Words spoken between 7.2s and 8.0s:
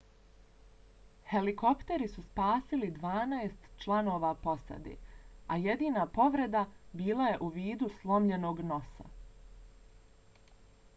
je u vidu